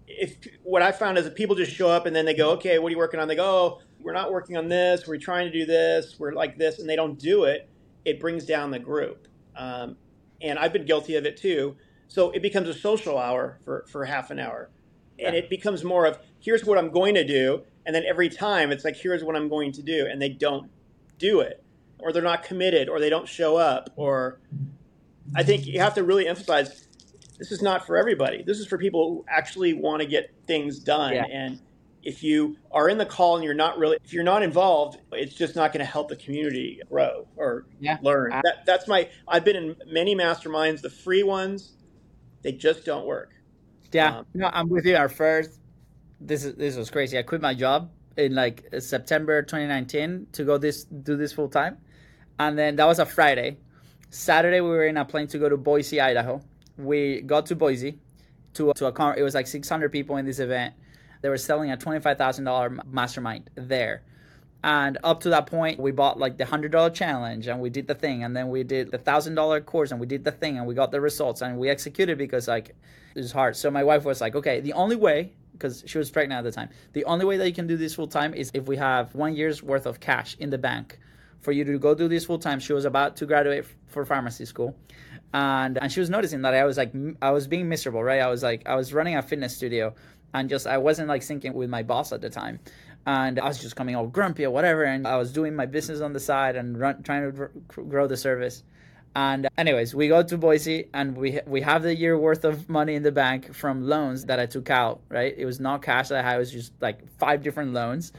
[0.07, 2.79] if what I found is that people just show up and then they go, okay,
[2.79, 3.27] what are you working on?
[3.27, 5.07] They go, oh, we're not working on this.
[5.07, 6.15] We're trying to do this.
[6.17, 7.69] We're like this, and they don't do it.
[8.03, 9.27] It brings down the group.
[9.55, 9.95] Um,
[10.41, 11.75] and I've been guilty of it too.
[12.07, 14.69] So it becomes a social hour for, for half an hour.
[15.19, 17.63] And it becomes more of here's what I'm going to do.
[17.85, 20.07] And then every time it's like, here's what I'm going to do.
[20.09, 20.69] And they don't
[21.19, 21.63] do it,
[21.99, 23.89] or they're not committed, or they don't show up.
[23.95, 24.39] Or
[25.36, 26.88] I think you have to really emphasize
[27.38, 28.43] this is not for everybody.
[28.43, 31.13] This is for people who actually want to get things done.
[31.13, 31.25] Yeah.
[31.25, 31.59] And
[32.03, 35.36] if you are in the call and you're not really, if you're not involved, it's
[35.36, 37.97] just not going to help the community grow or Yeah.
[38.01, 38.32] learn.
[38.32, 41.73] That, that's my, I've been in many masterminds, the free ones,
[42.41, 43.32] they just don't work.
[43.91, 44.95] Yeah, Um, no, I'm with you.
[44.95, 45.59] Our first,
[46.19, 47.17] this is this was crazy.
[47.17, 51.78] I quit my job in like September 2019 to go this do this full time,
[52.39, 53.57] and then that was a Friday.
[54.09, 56.41] Saturday we were in a plane to go to Boise, Idaho.
[56.77, 57.97] We got to Boise,
[58.53, 60.73] to to a con- it was like 600 people in this event.
[61.21, 64.03] They were selling a $25,000 mastermind there.
[64.63, 67.87] And up to that point, we bought like the hundred dollar challenge, and we did
[67.87, 70.57] the thing, and then we did the thousand dollar course, and we did the thing,
[70.57, 72.69] and we got the results, and we executed because like
[73.15, 73.55] it was hard.
[73.55, 76.51] So my wife was like, "Okay, the only way, because she was pregnant at the
[76.51, 79.13] time, the only way that you can do this full time is if we have
[79.13, 80.99] one year's worth of cash in the bank
[81.41, 84.05] for you to go do this full time." She was about to graduate f- for
[84.05, 84.75] pharmacy school,
[85.33, 88.21] and and she was noticing that I was like m- I was being miserable, right?
[88.21, 89.93] I was like I was running a fitness studio,
[90.33, 92.59] and just I wasn't like syncing with my boss at the time
[93.07, 94.83] and I was just coming all grumpy or whatever.
[94.83, 98.05] And I was doing my business on the side and run, trying to gr- grow
[98.05, 98.63] the service.
[99.15, 102.93] And anyways, we go to Boise and we we have the year worth of money
[102.95, 105.01] in the bank from loans that I took out.
[105.09, 108.11] Right, it was not cash that I had; it was just like five different loans.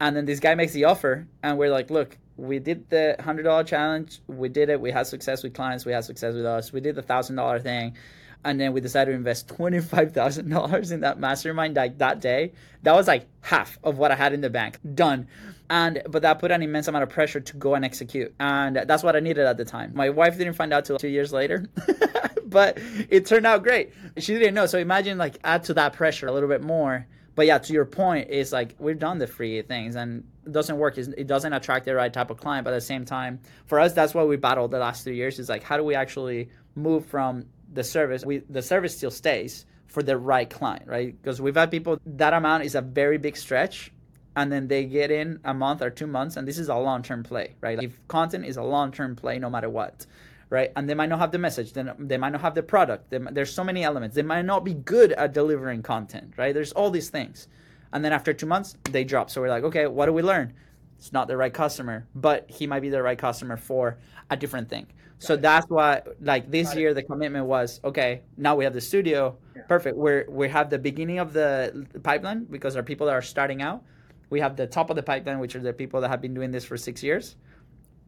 [0.00, 3.44] And then this guy makes the offer, and we're like, "Look, we did the hundred
[3.44, 4.20] dollar challenge.
[4.26, 4.80] We did it.
[4.80, 5.84] We had success with clients.
[5.84, 6.72] We had success with us.
[6.72, 7.96] We did the thousand dollar thing."
[8.44, 12.20] and then we decided to invest twenty five thousand dollars in that mastermind like that
[12.20, 12.52] day.
[12.82, 14.78] That was like half of what I had in the bank.
[14.94, 15.28] Done.
[15.68, 18.34] And but that put an immense amount of pressure to go and execute.
[18.40, 19.92] And that's what I needed at the time.
[19.94, 21.66] My wife didn't find out till two years later.
[22.44, 22.78] but
[23.08, 23.92] it turned out great.
[24.16, 24.66] She didn't know.
[24.66, 27.06] So imagine like add to that pressure a little bit more.
[27.40, 30.76] But yeah, to your point, is like we've done the free things and it doesn't
[30.76, 30.98] work.
[30.98, 32.66] It doesn't attract the right type of client.
[32.66, 35.38] But at the same time, for us, that's what we battled the last three years.
[35.38, 38.26] Is like how do we actually move from the service?
[38.26, 41.16] We the service still stays for the right client, right?
[41.18, 43.90] Because we've had people that amount is a very big stretch,
[44.36, 47.02] and then they get in a month or two months, and this is a long
[47.02, 47.78] term play, right?
[47.78, 50.04] Like, if content is a long term play, no matter what.
[50.50, 51.72] Right, and they might not have the message.
[51.72, 53.08] Then they might not have the product.
[53.10, 54.16] They, there's so many elements.
[54.16, 56.34] They might not be good at delivering content.
[56.36, 57.46] Right, there's all these things,
[57.92, 59.30] and then after two months they drop.
[59.30, 60.52] So we're like, okay, what do we learn?
[60.98, 63.98] It's not the right customer, but he might be the right customer for
[64.28, 64.86] a different thing.
[65.20, 68.22] So that's why, like this year, the commitment was okay.
[68.38, 69.36] Now we have the studio,
[69.68, 69.96] perfect.
[69.96, 73.84] We're we have the beginning of the pipeline because our people that are starting out.
[74.30, 76.50] We have the top of the pipeline, which are the people that have been doing
[76.50, 77.36] this for six years.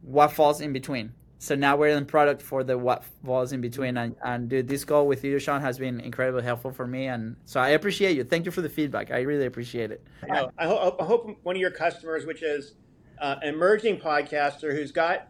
[0.01, 1.13] What falls in between?
[1.39, 4.85] So now we're in product for the what falls in between, and and dude, this
[4.85, 8.23] call with you, Sean, has been incredibly helpful for me, and so I appreciate you.
[8.23, 9.11] Thank you for the feedback.
[9.11, 10.05] I really appreciate it.
[10.31, 10.37] I.
[10.65, 12.75] Hope, I hope one of your customers, which is
[13.19, 15.27] uh, an emerging podcaster who's got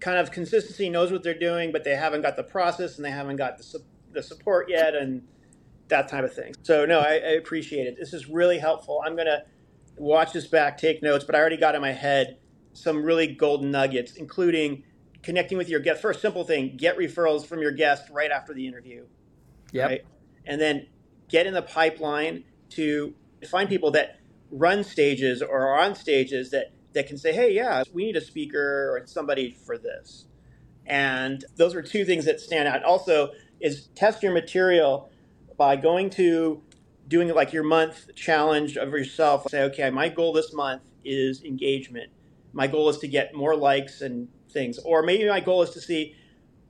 [0.00, 3.10] kind of consistency, knows what they're doing, but they haven't got the process and they
[3.10, 5.22] haven't got the, su- the support yet, and
[5.88, 6.54] that type of thing.
[6.62, 7.96] So, no, I, I appreciate it.
[7.98, 9.02] This is really helpful.
[9.04, 9.42] I'm going to
[9.96, 12.38] watch this back, take notes, but I already got in my head
[12.72, 14.84] some really golden nuggets, including
[15.22, 16.02] connecting with your guest.
[16.02, 19.04] First, simple thing get referrals from your guest right after the interview
[19.72, 19.90] Yep.
[19.90, 20.04] right?
[20.46, 20.86] And then
[21.28, 23.14] get in the pipeline to
[23.48, 24.18] find people that
[24.50, 28.20] run stages or are on stages that that can say, "Hey, yeah, we need a
[28.20, 30.26] speaker or somebody for this."
[30.86, 32.82] And those are two things that stand out.
[32.84, 35.10] Also, is test your material
[35.56, 36.62] by going to
[37.08, 39.48] doing like your month challenge of yourself.
[39.50, 42.10] Say, okay, my goal this month is engagement.
[42.52, 45.80] My goal is to get more likes and things, or maybe my goal is to
[45.80, 46.14] see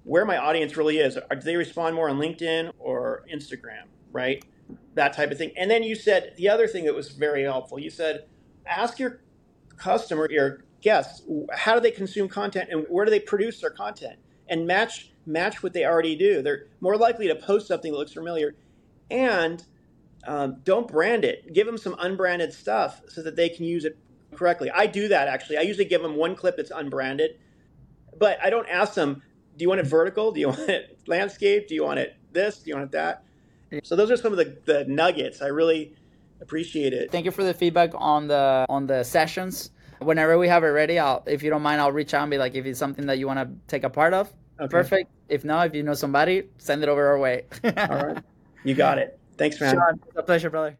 [0.04, 1.14] where my audience really is.
[1.14, 4.44] Do they respond more on LinkedIn or Instagram, right?
[4.94, 5.52] That type of thing.
[5.56, 7.78] And then you said the other thing that was very helpful.
[7.78, 8.26] You said,
[8.66, 9.20] ask your
[9.76, 11.22] customer, your guests,
[11.54, 14.18] how do they consume content and where do they produce their content,
[14.48, 16.42] and match match what they already do.
[16.42, 18.54] They're more likely to post something that looks familiar,
[19.10, 19.64] and
[20.26, 21.52] um, don't brand it.
[21.52, 23.96] Give them some unbranded stuff so that they can use it
[24.34, 24.70] correctly.
[24.70, 25.58] I do that actually.
[25.58, 27.38] I usually give them one clip that's unbranded,
[28.18, 29.22] but I don't ask them,
[29.56, 30.32] do you want it vertical?
[30.32, 31.68] Do you want it landscape?
[31.68, 32.58] Do you want it this?
[32.58, 33.24] Do you want it that?
[33.84, 35.40] So those are some of the, the nuggets.
[35.40, 35.94] I really
[36.40, 37.10] appreciate it.
[37.10, 39.70] Thank you for the feedback on the on the sessions.
[40.00, 42.36] Whenever we have it ready, I'll if you don't mind, I'll reach out and be
[42.38, 44.70] like, if it's something that you want to take a part of, Okay.
[44.70, 45.10] perfect.
[45.28, 47.44] If not, if you know somebody, send it over our way.
[47.64, 48.18] All right.
[48.64, 49.18] You got it.
[49.38, 49.74] Thanks, man.
[49.74, 50.76] Sean, it's a pleasure, brother.